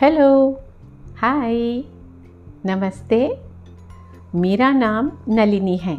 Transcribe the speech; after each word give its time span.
Hello 0.00 0.60
hi 1.18 1.54
नमस्ते. 2.66 3.18
मेरा 4.34 4.70
नाम 4.70 5.10
नलिनी 5.28 5.76
है 5.76 5.96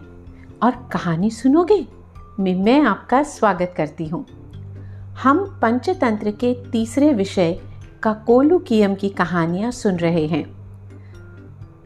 और 0.63 0.71
कहानी 0.93 1.29
सुनोगे? 1.29 1.87
मैं 2.39 2.55
मैं 2.55 2.81
आपका 2.81 3.21
स्वागत 3.23 3.73
करती 3.77 4.07
हूँ। 4.07 4.25
हम 5.23 5.59
पंचतंत्र 5.61 6.31
के 6.31 6.53
तीसरे 6.71 7.13
विषय 7.13 7.53
का 8.03 8.13
कोलुकियम 8.13 8.95
की 8.95 9.09
कहानियाँ 9.09 9.71
सुन 9.71 9.95
रहे 9.95 10.25
हैं। 10.27 10.43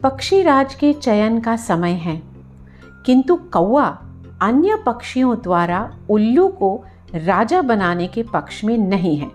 पक्षी 0.02 0.42
राज 0.42 0.74
के 0.74 0.92
चयन 0.92 1.40
का 1.40 1.56
समय 1.56 1.92
है, 1.92 2.20
किंतु 3.06 3.36
कौआ 3.36 3.86
अन्य 4.42 4.82
पक्षियों 4.86 5.36
द्वारा 5.36 5.90
उल्लू 6.10 6.48
को 6.48 6.84
राजा 7.14 7.62
बनाने 7.62 8.08
के 8.08 8.22
पक्ष 8.22 8.64
में 8.64 8.78
नहीं 8.78 9.16
है। 9.16 9.30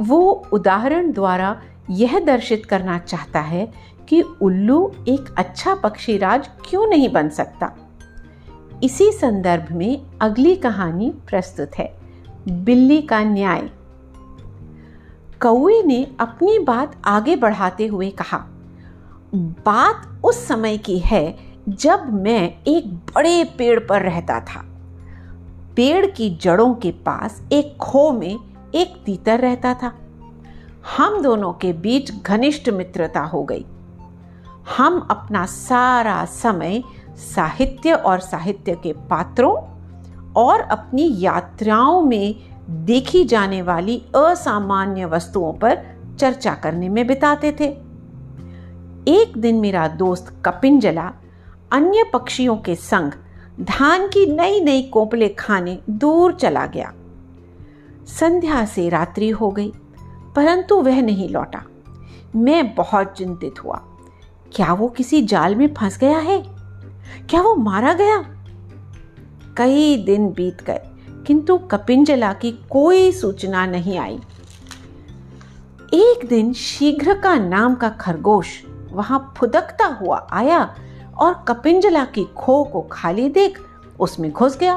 वो 0.00 0.20
उदाहरण 0.52 1.12
द्वारा 1.12 1.56
यह 1.90 2.18
दर्शित 2.18 2.66
करना 2.66 2.98
चाहता 2.98 3.40
है 3.40 3.72
कि 4.08 4.20
उल्लू 4.20 4.92
एक 5.08 5.34
अच्छा 5.38 5.74
पक्षीराज 5.74 6.48
क्यों 6.68 6.86
नहीं 6.86 7.08
बन 7.12 7.28
सकता। 7.28 7.72
इसी 8.82 9.10
संदर्भ 9.12 9.72
में 9.72 10.00
अगली 10.20 10.54
कहानी 10.56 11.10
प्रस्तुत 11.26 11.78
है, 11.78 11.92
बिल्ली 12.48 13.00
का 13.02 13.22
न्याय। 13.22 13.68
कौए 15.42 15.82
ने 15.82 16.06
अपनी 16.20 16.58
बात 16.58 17.00
आगे 17.04 17.36
बढ़ाते 17.36 17.86
हुए 17.86 18.10
कहा, 18.10 18.38
बात 19.34 20.20
उस 20.24 20.46
समय 20.46 20.78
की 20.78 20.98
है 20.98 21.38
जब 21.68 22.12
मैं 22.12 22.42
एक 22.64 22.94
बड़े 23.14 23.44
पेड़ 23.58 23.78
पर 23.80 24.02
रहता 24.02 24.40
था। 24.40 24.64
पेड़ 25.76 26.06
की 26.06 26.30
जड़ों 26.42 26.74
के 26.74 26.90
पास 26.90 27.42
एक 27.52 27.76
खो 27.76 28.10
में 28.12 28.38
एक 28.74 29.02
तीतर 29.06 29.40
रहता 29.40 29.74
था। 29.74 29.92
हम 30.96 31.22
दोनों 31.22 31.52
के 31.52 31.72
बीच 31.72 32.22
घनिष्ठ 32.22 32.68
मित्रता 32.68 33.20
हो 33.20 33.42
गई। 33.42 33.66
हम 34.76 35.08
अपना 35.10 35.46
सारा 35.46 36.24
समय 36.24 36.82
साहित्य 37.16 37.92
और 37.92 38.18
साहित्य 38.18 38.74
के 38.74 38.92
पात्रों 38.92 39.56
और 40.32 40.60
अपनी 40.60 41.14
यात्राओं 41.18 42.02
में 42.02 42.34
देखी 42.68 43.24
जाने 43.24 43.62
वाली 43.62 44.02
असामान्य 44.14 45.04
वस्तुओं 45.04 45.52
पर 45.52 45.78
चर्चा 46.18 46.54
करने 46.54 46.88
में 46.88 47.06
बिताते 47.06 47.52
थे। 47.60 47.64
एक 49.12 49.32
दिन 49.38 49.56
मेरा 49.56 49.88
दोस्त 49.88 50.42
कपिंजला 50.44 51.12
अन्य 51.72 52.04
पक्षियों 52.12 52.56
के 52.56 52.74
संग 52.74 53.12
धान 53.60 54.06
की 54.06 54.26
नई 54.32 54.60
नई 54.60 54.82
कोपले 54.82 55.28
खाने 55.28 55.78
दूर 55.90 56.32
चला 56.32 56.66
गया। 56.66 56.92
संध्या 58.06 58.64
से 58.64 58.88
रात्रि 58.88 59.30
हो 59.30 59.50
गई। 59.50 59.72
परंतु 60.38 60.76
वह 60.76 61.02
नहीं 61.02 61.28
लौटा। 61.28 61.62
मैं 62.36 62.74
बहुत 62.74 63.06
चिंतित 63.06 63.64
हुआ। 63.64 63.76
क्या 64.54 64.72
वो 64.72 64.88
किसी 64.88 65.22
जाल 65.22 65.54
में 65.54 65.74
फंस 65.74 65.98
गया 65.98 66.18
है? 66.18 66.38
क्या 67.30 67.40
वो 67.42 67.54
मारा 67.54 67.92
गया? 67.92 68.18
कई 69.56 69.96
दिन 69.96 70.28
बीत 70.32 70.62
गए, 70.62 70.80
किंतु 71.26 71.58
कपिंजला 71.58 72.32
की 72.32 72.52
कोई 72.70 73.12
सूचना 73.12 73.66
नहीं 73.66 73.98
आई। 73.98 74.20
एक 75.94 76.26
दिन 76.28 76.52
शीघ्र 76.52 77.14
का 77.14 77.34
नाम 77.34 77.74
का 77.74 77.88
खरगोश 77.88 78.62
वहाँ 78.92 79.34
फुदकता 79.38 79.86
हुआ 79.86 80.26
आया 80.32 80.74
और 81.16 81.44
कपिंजला 81.48 82.04
की 82.04 82.24
खो 82.24 82.64
को 82.64 82.80
खाली 82.82 83.28
देख 83.28 83.60
उसमें 84.00 84.32
घुस 84.32 84.58
गया 84.58 84.76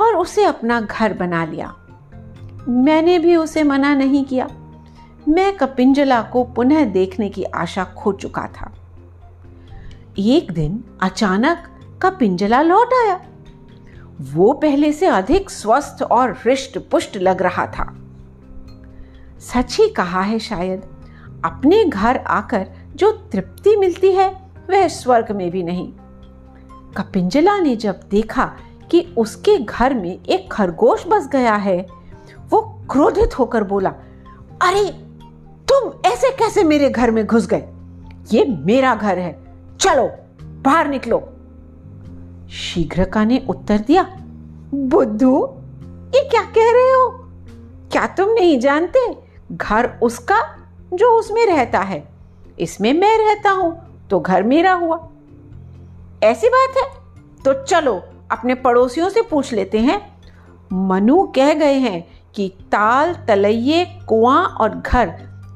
और 0.00 0.16
उसे 0.16 0.44
अपना 0.44 0.80
घर 0.80 1.14
बना 1.14 1.44
लिया। 1.44 1.74
मैंने 2.68 3.18
भी 3.18 3.36
उसे 3.36 3.62
मना 3.62 3.94
नहीं 3.94 4.24
किया। 4.24 4.48
मैं 5.28 5.56
कपिंजला 5.56 6.22
को 6.22 6.44
पुनः 6.44 6.84
देखने 6.84 7.28
की 7.28 7.44
आशा 7.44 7.84
खो 7.84 8.12
चुका 8.12 8.46
था। 8.46 8.74
एक 10.18 10.52
दिन 10.52 10.84
अचानक 11.02 11.58
कपिंजला 12.02 12.62
लौट 12.62 12.88
आया। 13.04 13.20
वो 14.20 14.52
पहले 14.52 14.92
से 14.92 15.06
अधिक 15.06 15.50
स्वस्थ 15.50 16.02
और 16.02 16.30
हृष्ट 16.30 16.78
पुष्ट 16.78 17.16
लग 17.16 17.42
रहा 17.42 17.66
था। 17.66 17.96
सच 19.38 19.80
ही 19.80 19.88
कहा 19.88 20.20
है 20.20 20.38
शायद, 20.38 20.82
अपने 21.44 21.84
घर 21.84 22.16
आकर 22.16 22.66
जो 22.94 23.12
तृप्ति 23.12 23.76
मिलती 23.76 24.12
है, 24.12 24.50
वह 24.70 24.88
स्वर्ग 24.88 25.32
में 25.32 25.50
भी 25.50 25.62
नहीं। 25.62 25.92
कपिंजला 26.96 27.58
ने 27.58 27.76
जब 27.76 28.00
देखा 28.10 28.52
कि 28.90 29.14
उसके 29.18 29.58
घर 29.58 29.94
में 29.94 30.24
एक 30.24 30.52
खरगोश 30.52 31.04
बस 31.06 31.28
गया 31.28 31.54
है 31.54 31.95
क्रोधित 32.90 33.38
होकर 33.38 33.64
बोला, 33.64 33.90
अरे, 34.62 34.90
तुम 35.68 36.10
ऐसे 36.10 36.30
कैसे 36.30 36.64
मेरे 36.64 36.90
घर 36.90 37.10
में 37.10 37.26
घुस 37.26 37.46
गए? 37.46 37.68
ये 38.32 38.44
मेरा 38.44 38.94
घर 38.94 39.18
है। 39.18 39.54
चलो, 39.80 40.10
बाहर 40.42 40.88
निकलो। 40.88 41.28
शीघ्रका 42.50 43.24
ने 43.24 43.46
उत्तर 43.48 43.78
दिया, 43.78 44.02
बुद्धू, 44.74 45.54
ये 46.14 46.28
क्या 46.28 46.42
कह 46.42 46.52
रहे 46.56 46.92
हो? 46.92 47.30
क्या 47.92 48.06
तुम 48.06 48.30
नहीं 48.30 48.60
जानते 48.60 49.18
घर 49.52 49.98
उसका, 50.02 50.56
जो 50.94 51.18
उसमें 51.18 51.46
रहता 51.46 51.78
है? 51.78 52.08
इसमें 52.60 52.92
मैं 52.92 53.18
रहता 53.18 53.50
हूँ 53.50 53.86
तो 54.10 54.20
घर 54.20 54.42
मेरा 54.42 54.72
हुआ। 54.72 55.08
ऐसी 56.22 56.48
बात 56.48 56.76
है? 56.76 56.90
तो 57.44 57.64
चलो, 57.64 58.02
अपने 58.30 58.54
पड़ोसियों 58.54 59.08
से 59.08 59.22
पूछ 59.22 59.52
लेते 59.52 59.78
हैं। 59.78 60.16
मनु 60.72 61.22
कह 61.22 61.54
गए 61.54 61.74
हैं 61.74 62.15
कि 62.36 62.48
ताल, 62.72 63.14
तलैये, 63.14 63.84
कुआँ 64.08 64.44
और 64.44 64.74
घर 64.76 65.06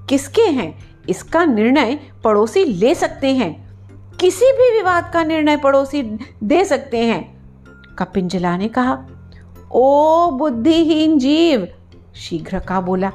किसके 0.09 0.43
हैं? 0.43 0.79
इसका 1.09 1.45
निर्णय 1.45 1.99
पड़ोसी 2.25 2.65
ले 2.65 2.95
सकते 2.95 3.35
हैं। 3.35 3.71
किसी 4.21 4.45
भी 4.45 4.77
विवाद 4.77 5.11
का 5.13 5.25
निर्णय 5.25 5.57
पड़ोसी 5.57 6.03
दे 6.43 6.65
सकते 6.65 6.99
हैं 6.99 7.41
कपिंजला 7.99 8.57
ने 8.57 8.69
कहा। 8.69 8.99
ओ 9.73 10.31
बुद्धिहीन 10.31 11.19
जीव, 11.19 11.69
शीघ्र 12.17 12.59
का 12.59 12.81
बोला। 12.81 13.11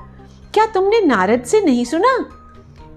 क्या 0.54 0.66
तुमने 0.66 1.02
नारद 1.02 1.44
से 1.44 1.62
नहीं 1.62 1.86
सुना? 1.86 2.18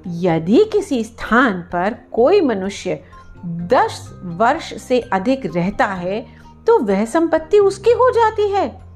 यदि 0.06 0.64
किसी 0.64 1.04
स्थान 1.04 1.60
पर 1.72 1.96
कोई 2.12 2.40
मनुष्य 2.40 3.02
दस 3.46 4.20
वर्ष 4.24 4.82
से 4.82 5.00
अधिक 5.00 5.56
रहता 5.56 5.86
है 5.86 6.26
तो 6.66 6.78
वह 6.78 7.04
संपत्ति 7.04 7.58
उसकी 7.58 7.90
हो 7.90 8.10
जाती 8.10 8.48
है। 8.48 8.87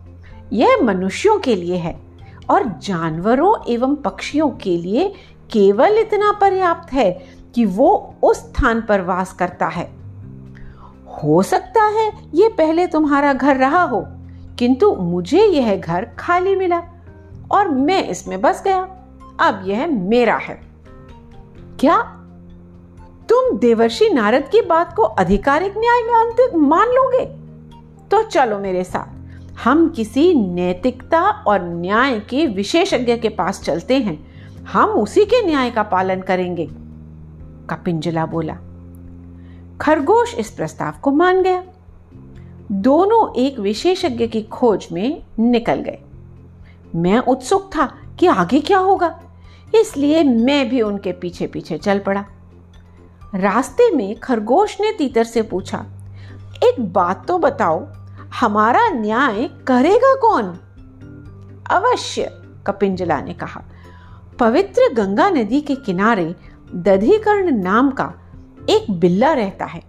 यह 0.52 0.78
मनुष्यों 0.82 1.38
के 1.38 1.56
लिए 1.56 1.76
है 1.76 2.00
और 2.50 2.62
जानवरों 2.82 3.54
एवं 3.68 3.94
पक्षियों 3.96 4.50
के 4.50 4.76
लिए 4.76 5.08
केवल 5.52 5.98
इतना 5.98 6.32
पर्याप्त 6.32 6.92
है 6.92 7.10
कि 7.54 7.64
वो 7.64 8.14
उस 8.22 8.36
स्थान 8.36 8.82
पर 8.82 9.00
वास 9.00 9.32
करता 9.32 9.66
है। 9.66 9.90
हो 11.22 11.42
सकता 11.42 11.84
है 11.84 12.12
ये 12.34 12.48
पहले 12.48 12.86
तुम्हारा 12.86 13.32
घर 13.32 13.56
रहा 13.56 13.82
हो, 13.82 14.04
किंतु 14.58 14.94
मुझे 14.94 15.44
यह 15.44 15.76
घर 15.76 16.04
खाली 16.18 16.56
मिला 16.56 16.82
और 17.50 17.68
मैं 17.68 18.08
इसमें 18.08 18.40
बस 18.40 18.62
गया। 18.64 18.82
अब 19.40 19.62
यह 19.66 19.86
मेरा 19.86 20.36
है। 20.36 20.60
क्या 21.80 22.02
तुम 23.28 23.58
देवर्षि 23.58 24.08
नारद 24.10 24.48
की 24.48 24.60
बात 24.60 24.94
को 24.96 25.02
आधिकारिक 25.02 25.74
न्याय 25.76 26.02
में 26.02 26.68
मान 26.68 26.88
लोगे? 26.88 27.24
तो 28.10 28.22
चलो 28.22 28.58
मेरे 28.58 28.84
साथ। 28.84 29.11
हम 29.56 29.88
किसी 29.88 30.32
नैतिकता 30.34 31.20
और 31.46 31.62
न्याय 31.64 32.18
के 32.20 32.46
विशेषज्ञ 32.46 33.16
के 33.16 33.28
पास 33.28 33.60
चलते 33.62 33.98
हैं। 33.98 34.18
हम 34.64 34.90
उसी 34.90 35.24
के 35.24 35.44
न्याय 35.46 35.70
का 35.70 35.82
पालन 35.82 36.20
करेंगे, 36.20 36.66
कपिंजला 37.70 38.26
बोला। 38.26 38.54
खरगोश 39.80 40.34
इस 40.34 40.50
प्रस्ताव 40.50 40.94
को 41.02 41.10
मान 41.10 41.42
गया। 41.42 41.62
दोनों 42.72 43.34
एक 43.36 43.58
विशेषज्ञ 43.58 44.26
की 44.26 44.42
खोज 44.42 44.86
में 44.92 45.22
निकल 45.40 45.80
गए। 45.80 45.98
मैं 46.94 47.18
उत्सुक 47.18 47.70
था 47.76 47.86
कि 48.20 48.26
आगे 48.26 48.60
क्या 48.60 48.78
होगा, 48.78 49.18
इसलिए 49.72 50.22
मैं 50.22 50.68
भी 50.68 50.82
उनके 50.82 51.12
पीछे 51.12 51.46
पीछे 51.46 51.78
चल 51.78 51.98
पड़ा। 51.98 52.24
रास्ते 53.34 53.90
में 53.90 54.14
खरगोश 54.20 54.80
ने 54.80 54.92
तीतर 54.92 55.24
से 55.24 55.42
पूछा, 55.42 55.84
एक 56.64 56.80
बात 56.92 57.26
तो 57.28 57.38
बताओ 57.38 57.80
हमारा 58.40 58.88
न्याय 58.88 59.50
करेगा 59.66 60.14
कौन? 60.14 60.58
अवश्य, 61.70 62.42
कपिंजला 62.66 63.20
ने 63.20 63.34
कहा। 63.34 63.64
पवित्र 64.38 64.94
गंगा 64.94 65.30
नदी 65.30 65.60
के 65.60 65.74
किनारे 65.74 66.34
दधिकर्ण 66.74 67.50
नाम 67.50 67.90
का 67.90 68.14
एक 68.68 68.90
बिल्ला 68.90 69.32
रहता 69.32 69.64
है। 69.64 69.82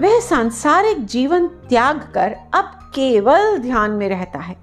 वह 0.00 0.20
सांसारिक 0.20 1.06
जीवन 1.06 1.46
त्याग 1.46 2.10
कर 2.14 2.36
अब 2.54 2.64
केवल 2.94 3.58
ध्यान 3.58 3.90
में 3.90 4.08
रहता 4.08 4.38
है। 4.38 4.56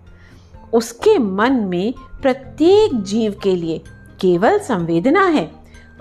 उसके 0.74 1.20
मन 1.20 1.54
में 1.54 1.94
प्रत्येक 2.22 3.04
जीव 3.04 3.36
के 3.44 3.56
लिए 3.56 3.84
केवल 4.22 4.60
संवेदना 4.60 5.24
है। 5.24 5.52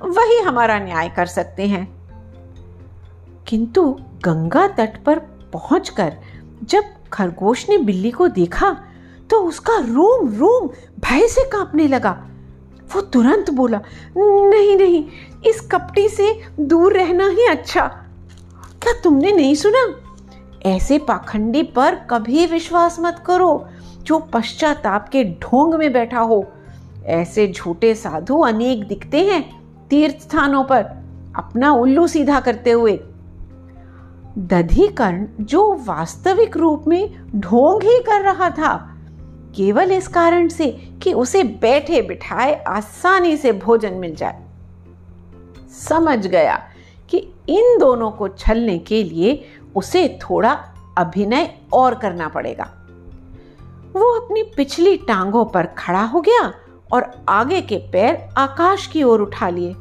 वही 0.01 0.39
हमारा 0.39 0.79
न्याय 0.79 1.09
कर 1.09 1.27
सकते 1.27 1.67
हैं। 1.67 1.97
किंतु 3.47 4.01
गंगा 4.25 4.69
तट 4.69 5.05
पर 5.05 5.19
पहुंचकर 5.53 6.17
जब 6.65 6.85
खरगोश 7.13 7.69
ने 7.69 7.79
बिल्ली 7.79 8.11
को 8.11 8.29
देखा 8.29 8.77
तो 9.31 9.41
उसका 9.41 9.79
रोम 9.79 10.29
रोम 10.29 10.69
भय 11.01 11.27
से 11.29 11.45
कांपने 11.45 11.87
लगा। 11.89 12.11
वो 12.95 13.01
तुरंत 13.01 13.51
बोला, 13.51 13.81
नहीं 14.17 14.77
नहीं, 14.77 15.05
इस 15.47 15.61
कपटी 15.61 16.09
से 16.09 16.33
दूर 16.61 16.93
रहना 16.93 17.29
ही 17.29 17.47
अच्छा। 17.47 17.87
क्या 18.83 18.93
तुमने 19.05 19.33
नहीं 19.33 19.55
सुना? 19.55 19.87
ऐसे 20.67 20.99
पाखंडी 20.99 21.63
पर 21.63 21.95
कभी 21.95 22.47
विश्वास 22.47 22.97
मत 23.01 23.23
करो, 23.27 23.67
जो 24.03 24.19
पश्चाताप 24.19 25.09
के 25.09 25.25
ढोंग 25.25 25.75
में 25.75 25.93
बैठा 25.93 26.21
हो। 26.21 26.45
ऐसे 27.05 27.53
झूठे 27.53 27.95
साधु 27.95 28.39
अनेक 28.39 28.87
दिखते 28.89 29.21
हैं 29.21 29.43
तीर्थ 29.91 30.21
स्थानों 30.21 30.65
पर। 30.65 30.83
अपना 31.37 31.73
उल्लू 31.73 32.07
सीधा 32.07 32.41
करते 32.41 32.71
हुए 32.71 32.99
दधिकर्ण 34.39 35.27
जो 35.41 35.75
वास्तविक 35.85 36.57
रूप 36.57 36.85
में 36.89 37.31
ढोंग 37.41 37.83
ही 37.83 37.99
कर 37.99 38.21
रहा 38.21 38.51
था, 38.51 38.97
केवल 39.57 39.93
इस 39.93 40.09
कारण 40.09 40.49
से 40.49 40.71
कि 41.03 41.13
उसे 41.13 41.43
बैठे 41.43 42.03
बिठाए 42.03 42.65
आसानी 42.69 43.37
से 43.37 43.53
भोजन 43.53 43.95
मिल 43.95 44.15
जाए। 44.15 44.45
समझ 45.89 46.27
गया 46.27 46.63
कि 47.11 47.19
इन 47.49 47.79
दोनों 47.79 48.11
को 48.11 48.29
छलने 48.29 48.79
के 48.79 49.05
लिए 49.05 49.45
उसे 49.75 50.19
थोड़ा 50.23 50.65
अभिनय 50.99 51.59
और 51.73 51.95
करना 51.95 52.29
पड़ेगा। 52.29 52.73
वो 53.93 54.21
अपनी 54.21 54.43
पिछली 54.43 54.97
टांगों 54.97 55.45
पर 55.45 55.67
खड़ा 55.67 56.03
हो 56.03 56.21
गया 56.21 56.53
और 56.93 57.25
आगे 57.29 57.61
के 57.61 57.77
पैर 57.77 58.29
आकाश 58.37 58.87
की 58.87 59.03
ओर 59.03 59.21
उठा 59.21 59.49
लिए। 59.49 59.75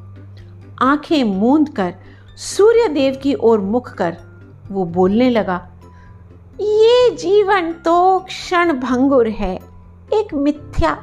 आँखें 0.81 1.23
मूंद 1.23 1.69
कर 1.69 1.95
सूर्य 2.37 2.87
देव 2.87 3.19
की 3.23 3.33
ओर 3.33 3.59
मुख 3.59 3.93
कर 3.93 4.17
वो 4.71 4.85
बोलने 4.85 5.29
लगा, 5.29 5.55
ये 6.61 7.09
जीवन 7.15 7.71
तो 7.85 8.19
क्षण 8.19 8.73
भंगुर 8.73 9.27
है, 9.29 9.55
एक 10.13 10.33
मिथ्या 10.33 10.93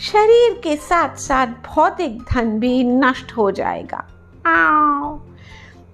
शरीर 0.00 0.52
के 0.64 0.76
साथ 0.76 1.16
साथ 1.16 1.46
भौतिक 1.66 2.18
धन 2.22 2.58
भी 2.60 2.82
नष्ट 2.84 3.32
हो 3.32 3.50
जाएगा 3.50 4.04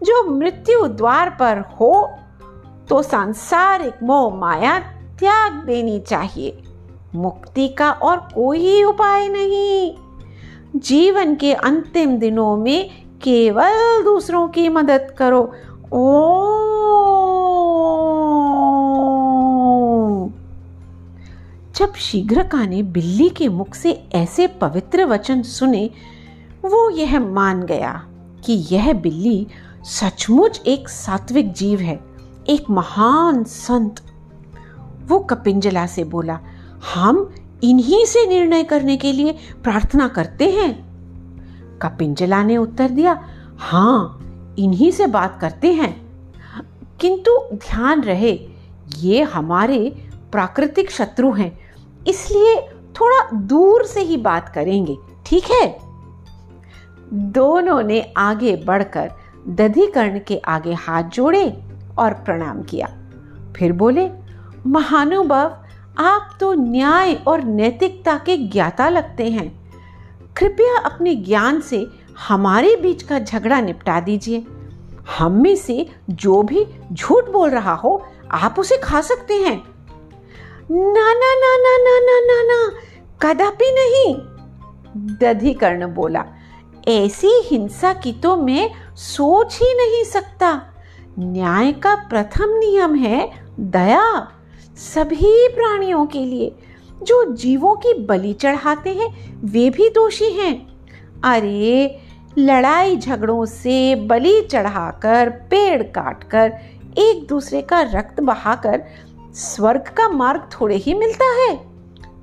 जो 0.02 0.22
मृत्यु 0.30 0.86
द्वार 0.88 1.30
पर 1.30 1.58
हो 1.70 1.92
तो 2.88 3.02
सांसारिक 3.02 4.02
मोह 4.02 4.34
माया 4.36 4.78
त्याग 5.18 5.52
देनी 5.66 5.98
चाहिए, 6.00 6.62
मुक्ति 7.14 7.68
का 7.68 7.90
और 7.92 8.16
कोई 8.34 8.82
उपाय 8.84 9.28
नहीं। 9.28 9.96
जीवन 10.76 11.34
के 11.34 11.52
अंतिम 11.54 12.16
दिनों 12.16 12.56
में 12.56 12.90
केवल 13.22 14.04
दूसरों 14.04 14.48
की 14.48 14.68
मदद 14.68 15.14
करो। 15.18 15.52
ओ 15.92 16.30
जब 21.76 21.94
शीघ्रका 21.94 22.66
ने 22.66 22.82
बिल्ली 22.82 23.28
के 23.28 23.48
मुख 23.48 23.74
से 23.74 24.04
ऐसे 24.14 24.46
पवित्र 24.46 25.04
वचन 25.04 25.42
सुने, 25.42 25.90
वो 26.64 26.90
यह 26.90 27.20
मान 27.20 27.62
गया 27.62 28.06
कि 28.44 28.52
यह 28.70 28.92
बिल्ली 28.92 29.46
सचमुच 29.84 30.62
एक 30.66 30.88
सात्विक 30.88 31.52
जीव 31.52 31.80
है, 31.80 32.00
एक 32.48 32.70
महान 32.70 33.44
संत। 33.44 33.96
वो 35.08 35.18
कपिंजला 35.18 35.86
से 35.86 36.04
बोला, 36.04 36.38
हम 36.94 37.34
इन्हीं 37.64 38.04
से 38.04 38.26
निर्णय 38.26 38.62
करने 38.62 38.96
के 38.96 39.12
लिए 39.12 39.32
प्रार्थना 39.62 40.08
करते 40.08 40.50
हैं। 40.50 40.89
कपिंजला 41.82 42.42
ने 42.42 42.56
उत्तर 42.56 42.90
दिया 42.90 43.24
हाँ 43.58 44.16
इन्हीं 44.58 44.90
से 44.90 45.06
बात 45.06 45.38
करते 45.40 45.72
हैं। 45.72 46.10
किंतु 47.00 47.38
ध्यान 47.52 48.00
रहे, 48.00 48.48
ये 48.98 49.22
हमारे 49.22 50.08
प्राकृतिक 50.32 50.90
शत्रु 50.90 51.32
हैं, 51.32 51.58
इसलिए 52.08 52.56
थोड़ा 53.00 53.30
दूर 53.36 53.84
से 53.84 54.00
ही 54.00 54.16
बात 54.16 54.48
करेंगे, 54.48 54.96
ठीक 55.26 55.44
है? 55.44 55.78
दोनों 57.12 57.82
ने 57.82 58.12
आगे 58.16 58.56
बढ़कर 58.56 59.12
दधिकर्ण 59.48 60.20
के 60.26 60.38
आगे 60.38 60.72
हाथ 60.72 61.02
जोड़े 61.02 61.62
और 61.98 62.14
प्रणाम 62.14 62.62
किया। 62.62 62.86
फिर 63.56 63.72
बोले, 63.72 64.10
महानुभव, 64.66 65.56
आप 65.98 66.36
तो 66.40 66.54
न्याय 66.54 67.14
और 67.14 67.42
नैतिकता 67.42 68.18
के 68.18 68.36
ज्ञाता 68.36 68.88
लगते 68.88 69.30
हैं। 69.30 69.59
कृपया 70.36 70.78
अपने 70.80 71.14
ज्ञान 71.16 71.60
से 71.60 71.86
हमारे 72.28 72.74
बीच 72.76 73.02
का 73.02 73.18
झगड़ा 73.18 73.60
निपटा 73.60 74.00
दीजिए। 74.00 74.44
हम 75.18 75.40
में 75.42 75.56
से 75.56 75.86
जो 76.10 76.42
भी 76.42 76.64
झूठ 76.92 77.30
बोल 77.30 77.50
रहा 77.50 77.74
हो, 77.74 78.02
आप 78.30 78.58
उसे 78.58 78.76
खा 78.76 79.00
सकते 79.00 79.34
हैं। 79.34 79.56
ना 80.70 81.12
ना 81.14 81.34
ना 81.34 81.56
ना 81.58 81.76
ना 81.78 81.98
ना 82.00 82.18
ना 82.20 82.42
ना 82.44 82.70
कदापि 83.22 83.70
नहीं, 83.70 84.14
दधिकर्ण 85.16 85.86
बोला। 85.86 86.24
ऐसी 86.88 87.30
हिंसा 87.44 87.92
की 87.92 88.12
तो 88.12 88.36
मैं 88.36 88.70
सोच 88.96 89.58
ही 89.62 89.74
नहीं 89.74 90.04
सकता। 90.04 90.52
न्याय 91.18 91.72
का 91.72 91.94
प्रथम 92.08 92.58
नियम 92.58 92.94
है 92.94 93.30
दया। 93.60 94.28
सभी 94.76 95.48
प्राणियों 95.48 96.04
के 96.06 96.18
लिए 96.18 96.54
जो 97.02 97.32
जीवों 97.32 97.74
की 97.76 97.92
बलि 97.94 98.32
चढ़ाते 98.32 98.90
हैं, 98.90 99.08
वे 99.44 99.68
भी 99.70 99.88
दोषी 99.88 100.30
हैं। 100.32 100.54
अरे, 101.24 101.98
लड़ाई 102.38 102.96
झगड़ों 102.96 103.44
से 103.44 103.94
बलि 103.94 104.40
चढ़ाकर, 104.50 105.30
पेड़ 105.50 105.82
काटकर, 105.82 106.52
एक 106.98 107.26
दूसरे 107.28 107.62
का 107.62 107.80
रक्त 107.80 108.20
बहाकर, 108.20 108.82
स्वर्ग 109.34 109.80
का 109.80 110.08
मार्ग 110.08 110.48
थोड़े 110.52 110.76
ही 110.76 110.94
मिलता 110.94 111.24
है। 111.24 111.58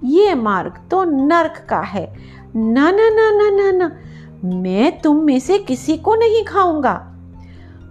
ये 0.03 0.33
मार्ग 0.35 0.79
तो 0.91 1.03
नर्क 1.03 1.65
का 1.69 1.79
है। 1.79 2.05
ना 2.55 2.91
ना 2.91 3.09
ना 3.09 3.29
ना 3.31 3.49
ना 3.49 3.71
ना, 3.71 3.91
मैं 4.43 4.99
तुम 5.01 5.17
में 5.17 5.39
से 5.39 5.57
किसी 5.59 5.97
को 5.97 6.15
नहीं 6.15 6.43
खाऊँगा। 6.43 6.95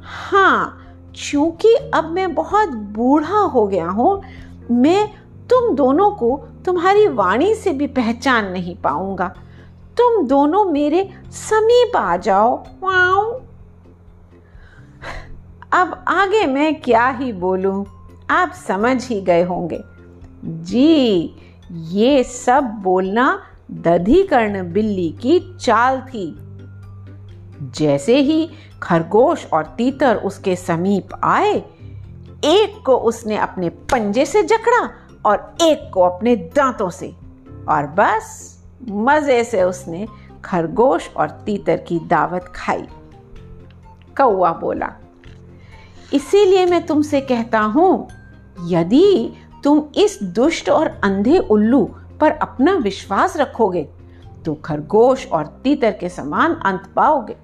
हाँ 0.02 0.82
क्योंकि 1.16 1.74
अब 1.94 2.10
मैं 2.10 2.34
बहुत 2.34 2.68
बूढ़ा 2.68 3.38
हो 3.38 3.66
गया 3.66 3.88
हूँ, 3.88 4.22
मैं 4.70 5.06
तुम 5.50 5.74
दोनों 5.74 6.10
को 6.10 6.36
तुम्हारी 6.66 7.06
वाणी 7.08 7.54
से 7.54 7.72
भी 7.72 7.86
पहचान 7.86 8.50
नहीं 8.52 8.76
पाऊँगा। 8.76 9.28
तुम 9.96 10.26
दोनों 10.26 10.64
मेरे 10.64 11.08
समीप 11.32 11.96
आ 11.96 12.16
जाओ। 12.16 12.56
अब 15.72 16.04
आगे 16.08 16.46
मैं 16.46 16.74
क्या 16.80 17.08
ही 17.08 17.32
बोलूँ, 17.32 17.84
आप 18.30 18.52
समझ 18.68 19.06
ही 19.06 19.20
गए 19.20 19.42
होंगे। 19.42 19.80
जी, 20.44 21.34
ये 21.70 22.22
सब 22.24 22.64
बोलना 22.82 23.42
दधिकर्ण 23.70 24.72
बिल्ली 24.72 25.08
की 25.22 25.38
चाल 25.60 26.00
थी। 26.00 26.26
जैसे 27.76 28.16
ही 28.16 28.48
खरगोश 28.82 29.46
और 29.52 29.64
तीतर 29.78 30.16
उसके 30.16 30.56
समीप 30.56 31.08
आए, 31.24 31.54
एक 32.44 32.82
को 32.86 32.96
उसने 32.96 33.36
अपने 33.36 33.68
पंजे 33.68 34.26
से 34.26 34.42
जकड़ा 34.42 34.88
और 35.26 35.56
एक 35.62 35.90
को 35.94 36.02
अपने 36.02 36.36
दांतों 36.36 36.90
से। 36.90 37.14
और 37.68 37.86
बस, 37.98 38.58
मज़े 38.82 39.42
से 39.44 39.62
उसने 39.62 40.06
खरगोश 40.44 41.08
और 41.16 41.30
तीतर 41.46 41.76
की 41.78 41.98
दावत 42.08 42.52
खाई। 42.54 42.86
कौआ 44.16 44.52
बोला, 44.52 44.92
इसीलिए 46.12 46.66
मैं 46.66 46.84
तुमसे 46.86 47.20
कहता 47.20 47.60
हूँ, 47.60 48.08
यदि 48.66 49.32
तुम 49.64 49.82
इस 49.96 50.18
दुष्ट 50.22 50.68
और 50.70 50.88
अंधे 51.04 51.38
उल्लू 51.38 51.84
पर 52.20 52.32
अपना 52.32 52.72
विश्वास 52.74 53.36
रखोगे 53.36 53.82
तो 54.44 54.54
खरगोश 54.54 55.26
और 55.26 55.46
तीतर 55.64 55.92
के 55.92 56.08
समान 56.08 56.54
अंत 56.66 56.86
पाओगे। 56.96 57.36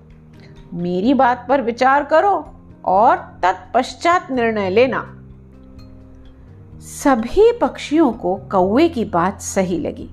मेरी 0.74 1.14
बात 1.14 1.44
पर 1.48 1.62
विचार 1.62 2.04
करो 2.04 2.34
और 2.84 3.16
तत्पश्चात 3.42 4.30
निर्णय 4.30 4.70
लेना। 4.70 5.00
सभी 6.82 7.52
पक्षियों 7.52 8.12
को 8.12 8.36
कौवे 8.36 8.88
की 8.88 9.04
बात 9.04 9.40
सही 9.40 9.78
लगी। 9.78 10.10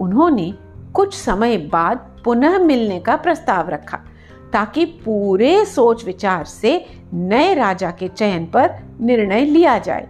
उन्होंने 0.00 0.54
कुछ 0.94 1.14
समय 1.14 1.56
बाद 1.56 2.16
पुनः 2.24 2.58
मिलने 2.58 3.00
का 3.00 3.16
प्रस्ताव 3.16 3.68
रखा, 3.68 3.96
ताकि 4.52 4.84
पूरे 4.84 5.64
सोच 5.64 6.04
विचार 6.04 6.44
से 6.44 6.86
नए 7.14 7.54
राजा 7.54 7.90
के 7.90 8.08
चयन 8.08 8.46
पर 8.46 8.70
निर्णय 9.00 9.44
लिया 9.44 9.78
जाए। 9.78 10.08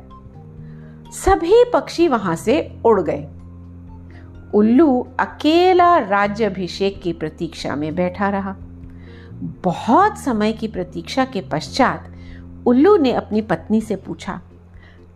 सभी 1.12 1.64
पक्षी 1.72 2.08
वहाँ 2.08 2.36
से 2.36 2.78
उड़ 2.84 3.00
गए। 3.00 3.28
उल्लू 4.54 5.08
अकेला 5.20 5.98
राज्यभिषेक 5.98 7.02
की 7.02 7.12
प्रतीक्षा 7.12 7.76
में 7.76 7.94
बैठा 7.94 8.28
रहा। 8.28 8.56
बहुत 9.64 10.18
समय 10.18 10.52
की 10.52 10.68
प्रतीक्षा 10.68 11.24
के 11.24 11.40
पश्चात 11.40 12.12
उल्लू 12.66 12.96
ने 12.96 13.12
अपनी 13.12 13.40
पत्नी 13.40 13.80
से 13.80 13.96
पूछा 13.96 14.40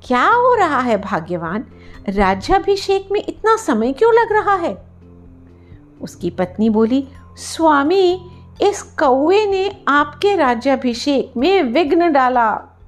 क्या 0.03 0.25
हो 0.25 0.55
रहा 0.55 0.81
है 0.81 1.01
भाग्यवान? 1.01 1.65
राज्याभिषेक 2.09 3.09
में 3.13 3.25
इतना 3.29 3.57
समय 3.57 3.93
क्यों 3.93 4.15
लग 4.15 4.33
रहा 4.33 4.55
है? 4.55 4.83
उसकी 6.03 6.31
पत्नी 6.31 6.71
बोली, 6.71 7.09
स्वामी, 7.37 8.31
इस 8.63 8.83
कौए 8.83 9.47
ने 9.47 9.85
आपके 9.89 10.37
राज्याभिषेक 10.37 11.33
में 11.37 11.63
विघ्न 11.63 12.13
डाला। 12.13 12.79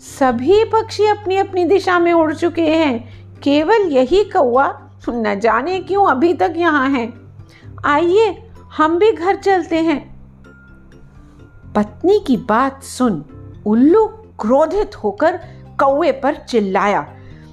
सभी 0.00 0.64
पक्षी 0.64 1.06
अपनी 1.06 1.36
अपनी 1.36 1.64
दिशा 1.64 1.98
में 1.98 2.12
उड़ 2.12 2.34
चुके 2.34 2.66
हैं। 2.66 3.24
केवल 3.42 3.80
यही 3.92 4.24
कौआ 4.24 4.80
न 5.08 5.40
जाने 5.40 5.80
क्यों 5.80 6.06
अभी 6.06 6.34
तक 6.34 6.54
यहाँ 6.56 6.90
है? 6.90 7.12
आइए, 7.84 8.50
हम 8.76 8.98
भी 8.98 9.12
घर 9.12 9.36
चलते 9.36 9.76
हैं। 9.76 10.14
पत्नी 11.76 12.20
की 12.26 12.36
बात 12.36 12.82
सुन 12.82 13.24
उल्लू 13.66 14.06
क्रोधित 14.40 14.96
होकर 14.96 15.40
कौए 15.80 16.12
पर 16.12 16.34
चिल्लाया, 16.38 17.06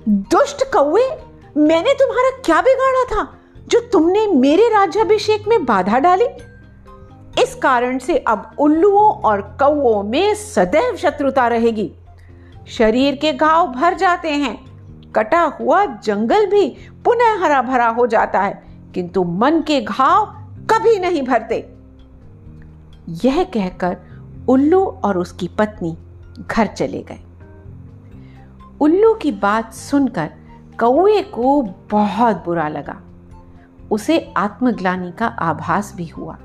दुष्ट 0.08 0.64
कौए 0.74 1.10
मैंने 1.58 1.94
तुम्हारा 1.94 2.30
क्या 2.46 2.62
बिगाड़ा 2.62 3.04
था, 3.06 3.28
जो 3.68 3.80
तुमने 3.92 4.26
मेरे 4.28 4.68
राज्याभिषेक 4.70 5.48
में 5.48 5.66
बाधा 5.66 6.00
डाली? 6.00 6.26
इस 7.42 7.56
कारण 7.56 7.98
से 7.98 8.18
अब 8.18 8.52
उल्लुओं 8.60 9.10
और 9.22 9.42
कौओं 9.60 10.02
में 10.04 10.36
सदैव 10.36 10.96
शत्रुता 10.96 11.48
रहेगी। 11.48 11.92
शरीर 12.68 13.16
के 13.16 13.34
घाव 13.34 13.68
भर 13.68 13.94
जाते 13.94 14.30
हैं, 14.30 14.56
कटा 15.12 15.42
हुआ 15.60 15.86
जंगल 15.86 16.46
भी 16.46 16.68
पुनः 17.06 17.44
हरा 17.44 17.62
भरा 17.62 17.88
हो 17.90 18.08
जाता 18.08 18.42
है, 18.42 18.62
किंतु 18.94 19.24
मन 19.24 19.62
के 19.62 19.82
घाव 19.82 20.26
कभी 20.70 21.00
नहीं 21.00 21.22
भरते। 21.22 21.56
यह 23.26 23.44
कहकर 23.44 23.98
उल्लू 24.50 24.86
और 25.04 25.18
उसकी 25.18 25.48
पत्नी 25.48 25.98
घर 26.42 26.68
चले 26.68 27.02
गए। 27.02 27.20
उल्लू 28.82 29.14
की 29.14 29.32
बात 29.32 29.74
सुनकर 29.74 30.30
कौए 30.80 31.22
को 31.22 31.62
बहुत 31.92 32.44
बुरा 32.46 32.68
लगा। 32.68 33.02
उसे 33.92 34.34
आत्मग्लानी 34.38 35.12
का 35.12 35.26
आभास 35.26 35.94
भी 35.96 36.06
हुआ। 36.08 36.38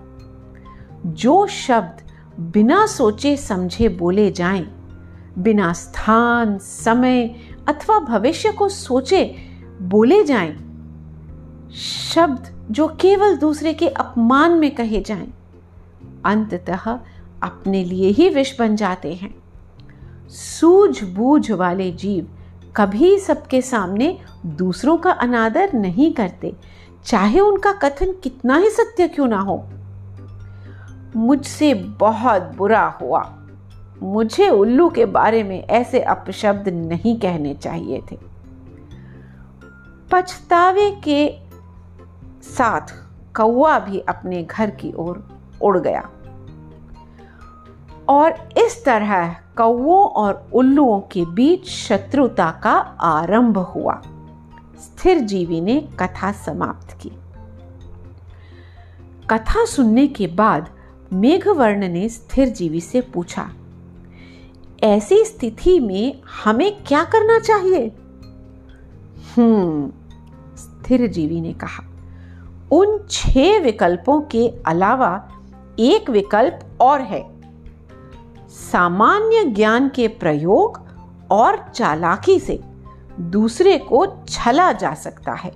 जो 1.06 1.46
शब्द 1.46 2.02
बिना 2.40 2.86
सोचे 2.86 3.36
समझे 3.36 3.88
बोले 3.88 4.30
जाएँ, 4.30 4.66
बिना 5.38 5.72
स्थान 5.72 6.58
समय 6.58 7.26
अथवा 7.68 7.98
भविष्य 7.98 8.52
को 8.52 8.68
सोचे 8.68 9.24
बोले 9.82 10.24
जाएँ, 10.24 10.52
शब्द 11.74 12.68
जो 12.70 12.88
केवल 12.88 13.36
दूसरे 13.36 13.74
के 13.74 13.88
अपमान 13.88 14.52
में 14.52 14.74
कहे 14.74 15.00
जाएँ, 15.00 15.32
अंततः 16.24 16.98
अपने 17.42 17.84
लिए 17.84 18.08
ही 18.08 18.28
विष 18.28 18.58
बन 18.58 18.76
जाते 18.76 19.12
हैं। 19.14 19.34
सूझबूझ 20.28 21.50
वाले 21.50 21.90
जीव 21.90 22.28
कभी 22.76 23.18
सबके 23.18 23.62
सामने 23.62 24.18
दूसरों 24.46 24.96
का 24.96 25.10
अनादर 25.10 25.72
नहीं 25.72 26.12
करते। 26.12 26.56
चाहे 27.04 27.40
उनका 27.40 27.72
कथन 27.72 28.12
कितना 28.12 28.56
ही 28.56 28.70
सत्य 28.70 29.08
क्यों 29.08 29.26
ना 29.26 29.38
हो। 29.38 29.68
मुझसे 31.16 31.74
बहुत 31.74 32.42
बुरा 32.42 32.98
हुआ। 33.02 33.38
मुझे 34.02 34.48
उल्लू 34.48 34.88
के 34.88 35.04
बारे 35.04 35.42
में 35.42 35.64
ऐसे 35.64 36.00
अपशब्द 36.00 36.68
नहीं 36.68 37.20
कहने 37.20 37.54
चाहिए 37.54 38.02
थे। 38.12 38.18
पछतावे 40.12 40.90
के 40.90 41.38
साथ 42.42 42.94
कौआ 43.36 43.78
भी 43.78 43.98
अपने 43.98 44.42
घर 44.42 44.70
की 44.70 44.92
ओर 44.92 45.38
उड़ 45.62 45.78
गया। 45.78 46.10
और 48.08 48.48
इस 48.58 48.84
तरह 48.84 49.36
कौओं 49.56 50.04
और 50.04 50.48
उल्लुओं 50.54 51.00
के 51.00 51.24
बीच 51.24 51.68
शत्रुता 51.68 52.50
का 52.62 52.72
आरंभ 53.02 53.58
हुआ। 53.58 54.00
स्थिर 54.78 55.18
जीवी 55.18 55.60
ने 55.60 55.80
कथा 56.00 56.32
समाप्त 56.32 56.96
की। 57.00 57.10
कथा 59.30 59.64
सुनने 59.64 60.06
के 60.06 60.26
बाद 60.26 60.70
मेघवर्ण 61.12 61.88
ने 61.88 62.08
स्थिर 62.08 62.48
जीवी 62.48 62.80
से 62.80 63.00
पूछा, 63.00 63.50
ऐसी 64.82 65.24
स्थिति 65.24 65.78
में 65.80 66.20
हमें 66.44 66.84
क्या 66.84 67.04
करना 67.04 67.38
चाहिए? 67.38 67.86
हम्म 69.36 69.90
स्थिर 70.56 71.06
जीवी 71.06 71.40
ने 71.40 71.52
कहा, 71.52 71.84
उन 72.72 72.98
छह 73.10 73.58
विकल्पों 73.58 74.20
के 74.20 74.48
अलावा 74.66 75.28
एक 75.78 76.10
विकल्प 76.10 76.60
और 76.80 77.00
है। 77.00 77.35
सामान्य 78.48 79.44
ज्ञान 79.44 79.88
के 79.88 80.08
प्रयोग 80.08 80.80
और 81.30 81.72
चालाकी 81.74 82.40
से 82.40 82.60
दूसरे 83.20 83.78
को 83.78 84.06
छला 84.28 84.72
जा 84.72 84.94
सकता 84.94 85.32
है। 85.32 85.52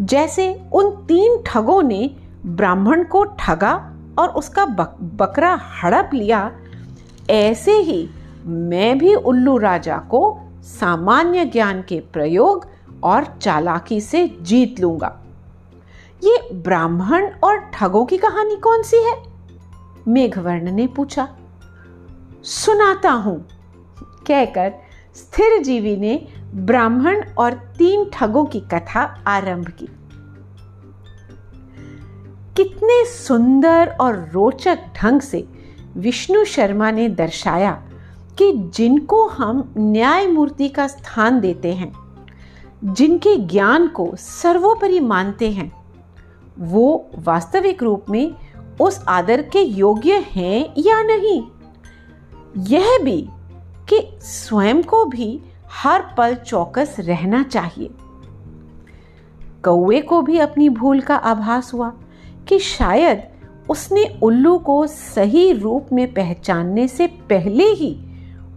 जैसे 0.00 0.62
उन 0.72 0.90
तीन 0.90 1.42
ठगों 1.46 1.82
ने 1.82 2.16
ब्राह्मण 2.46 3.04
को 3.04 3.24
ठगा 3.24 3.96
और 4.18 4.28
उसका 4.28 4.66
बक, 4.66 4.96
बकरा 5.00 5.60
हड़प 5.82 6.10
लिया 6.14 6.52
ऐसे 7.30 7.72
ही 7.72 8.10
मैं 8.46 8.98
भी 8.98 9.14
उल्लू 9.14 9.58
राजा 9.58 9.96
को 9.96 10.40
सामान्य 10.62 11.44
ज्ञान 11.44 11.82
के 11.82 12.00
प्रयोग 12.00 12.66
और 13.02 13.24
चालाकी 13.42 14.00
से 14.00 14.36
जीत 14.42 14.80
लूँगा। 14.80 15.20
ये 16.24 16.54
ब्राह्मण 16.54 17.30
और 17.44 17.58
ठगों 17.58 18.06
की 18.06 18.16
कहानी 18.16 18.56
कौन 18.56 18.82
सी 18.82 18.96
है? 18.96 19.16
मेघवर्ण 20.08 20.70
ने 20.70 20.86
पूछा। 20.86 21.28
सुनाता 22.48 23.10
हूँ। 23.10 23.48
कहकर 24.26 24.72
स्थिर 25.14 25.62
जीवी 25.62 25.96
ने 25.96 26.28
ब्राह्मण 26.54 27.24
और 27.38 27.52
तीन 27.52 28.10
ठगों 28.12 28.44
की 28.44 28.60
कथा 28.60 29.24
आरंभ 29.26 29.68
की। 29.68 29.88
कितने 32.56 33.04
सुंदर 33.04 33.96
और 34.00 34.30
रोचक 34.32 34.78
ढंग 34.96 35.20
से 35.20 35.48
विष्णु 35.96 36.44
शर्मा 36.44 36.90
ने 36.90 37.08
दर्शाया 37.08 37.82
कि 38.38 38.70
जिनको 38.74 39.26
हम 39.26 39.74
न्यायमूर्ति 39.78 40.68
का 40.68 40.86
स्थान 40.86 41.40
देते 41.40 41.72
हैं, 41.72 41.92
जिनके 42.84 43.36
ज्ञान 43.36 43.88
को 43.88 44.10
सर्वोपरि 44.16 45.00
मानते 45.00 45.50
हैं, 45.50 45.72
वो 46.58 47.10
वास्तविक 47.14 47.82
रूप 47.82 48.04
में 48.10 48.34
उस 48.80 49.04
आदर 49.08 49.42
के 49.42 49.60
योग्य 49.60 50.12
हैं 50.12 50.74
या 50.78 51.02
नहीं? 51.02 51.57
यह 52.56 52.98
भी 53.02 53.28
कि 53.88 54.18
स्वयं 54.20 54.82
को 54.82 55.04
भी 55.04 55.42
हर 55.72 56.14
पल 56.18 56.34
चौकस 56.34 56.96
रहना 56.98 57.42
चाहिए। 57.42 57.90
कौए 59.64 60.00
को 60.00 60.22
भी 60.22 60.38
अपनी 60.38 60.68
भूल 60.68 61.00
का 61.00 61.16
आभास 61.16 61.74
हुआ 61.74 61.92
कि 62.48 62.58
शायद 62.58 63.24
उसने 63.70 64.18
उल्लू 64.22 64.58
को 64.58 64.86
सही 64.86 65.52
रूप 65.52 65.86
में 65.92 66.14
पहचानने 66.14 66.88
से 66.88 67.06
पहले 67.06 67.64
ही 67.64 68.04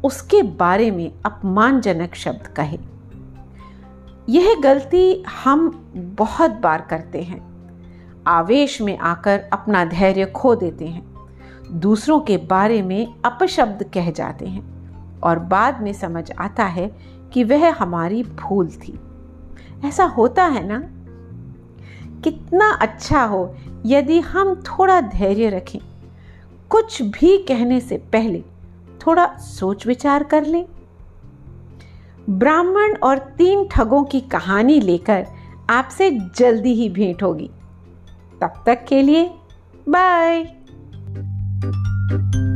उसके 0.04 0.44
बारे 0.44 0.92
में 0.92 1.12
अपमानजनक 1.26 2.16
शब्द 2.16 2.48
कहे। 2.48 2.78
यह 4.30 4.56
गलती 4.64 5.24
हम 5.44 5.86
बहुत 5.96 6.52
बार 6.52 6.82
करते 6.82 7.22
हैं। 7.22 7.52
आवेश 8.28 8.82
में 8.82 8.98
आकर 8.98 9.44
अपना 9.54 9.86
धैर्य 9.86 10.26
खो 10.26 10.56
देते 10.56 10.88
हैं। 10.88 11.11
दूसरों 11.74 12.20
के 12.20 12.38
बारे 12.38 12.82
में 12.82 13.14
अपशब्द 13.26 13.84
कह 13.94 14.12
जाते 14.12 14.46
हैं 14.46 14.72
और 15.20 15.40
बाद 15.40 15.82
में 15.82 15.94
समझ 15.94 16.32
आता 16.32 16.66
है 16.66 16.96
कि 17.34 17.44
वह 17.44 17.74
हमारी 17.74 18.24
भूल 18.24 18.68
थी। 18.68 19.00
ऐसा 19.86 20.06
होता 20.06 20.46
है 20.46 20.68
ना? 20.68 20.84
कितना 22.22 22.72
अच्छा 22.72 23.24
हो 23.24 23.56
यदि 23.86 24.20
हम 24.20 24.56
थोड़ा 24.56 25.02
धैर्य 25.02 25.50
रखें। 25.50 25.80
कुछ 26.70 27.02
भी 27.02 27.38
कहने 27.38 27.80
से 27.80 27.98
पहले 27.98 28.44
थोड़ा 29.08 29.38
सोच 29.38 29.88
विचार 29.88 30.24
कर 30.24 30.46
लें। 30.46 30.66
ब्राह्मण 32.30 32.96
और 33.04 33.18
तीन 33.18 33.68
ठगों 33.72 34.04
की 34.04 34.22
कहानी 34.22 34.80
लेकर 34.80 35.28
आपसे 35.70 36.12
जल्दी 36.12 36.74
ही 36.74 36.90
भेंट 36.90 37.24
होगी। 37.24 37.52
तब 38.42 38.64
तक 38.66 38.86
के 38.88 39.02
लिए 39.02 39.34
बाय। 39.90 40.61
Música 41.62 42.51